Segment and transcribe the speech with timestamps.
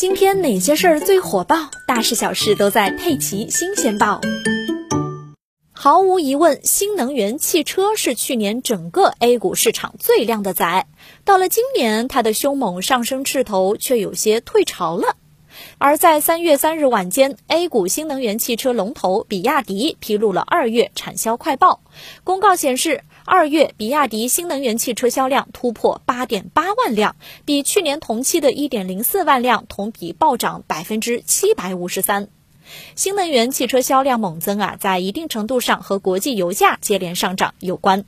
[0.00, 1.70] 今天哪些事儿最火爆？
[1.86, 4.18] 大事小事都在《佩奇新鲜报》。
[5.72, 10.86] 毫无疑问，新能源汽车是去年整个 A 股市场最靓的仔。
[11.26, 15.16] 到了今年，它的凶猛上升势头却有些退潮了。
[15.78, 21.80] 而在三月三日晚间，A 股新能源汽车龙头比亚迪披露了二月产销快报。
[22.24, 32.28] 公告显示，二月比亚迪新能源汽车销量突破八点八万辆，比去年同期的一点零四万辆同比暴涨百分之七百五十三。
[32.94, 38.04] 新能源汽车销量猛增啊，在一定程度上和国际油价接连上涨有关。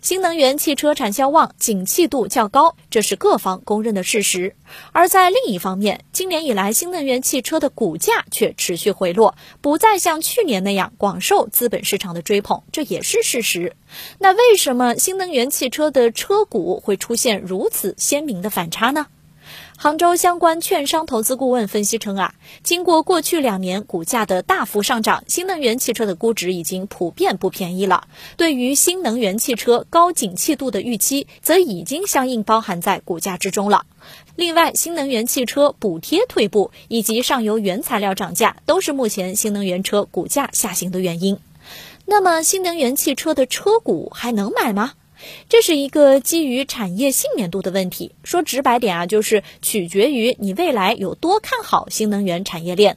[0.00, 4.54] 新能源汽车产销旺，景气度较高，这是各方公认的事实。
[4.92, 13.76] 而在另一方面，今年以来新能源汽车的股价却持续回落，不再像去年那样广受资本市场的追捧，这也是事实。
[14.18, 19.06] 那为什么新能源汽车的车股会出现如此鲜明的反差呢？
[19.76, 28.06] 杭州相关券商投资顾问分析称啊，经过过去两年股价的大幅上涨，新能源汽车的估值已经普遍不便宜了。
[28.36, 33.86] 对于新能源汽车高景气度的预期，则已经相应包含在股价之中了。
[34.36, 41.38] 另外，新能源汽车补贴退步以及上游原材料涨价，都是目前新能源车股价下行的原因。
[42.04, 44.92] 那么，新能源汽车的车股还能买吗？
[45.48, 48.12] 这是一个基于产业信念度的问题。
[48.24, 52.96] 说直白点啊，就是取决于你未来有多看好新能源产业链。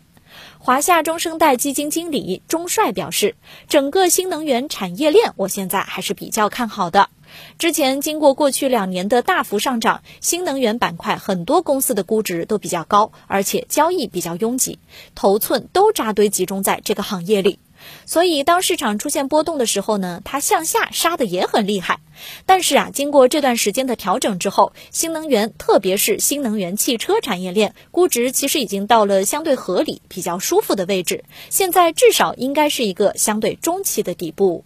[0.57, 3.35] 华夏中生代基金经理钟帅表示，
[3.67, 7.09] 整个新能源产业链我现在还是比较看好的。
[7.57, 14.79] 之前经过过去两年的大幅上涨，新能源板块很多公司的估值都比较高，而且交易比较拥挤，
[15.16, 17.59] 头寸都扎堆集中在这个行业里。
[18.05, 21.99] 所以，当市场出现波动的时候呢，它向下杀的也很厉害。
[22.45, 31.23] 但是啊，经过这段时间的调整之后，新能源，特别是新能源汽车产业链估值其实已经到了相对合理、比较舒服的位置。
[31.49, 34.63] 现在至少应该是一个相对中期的底部。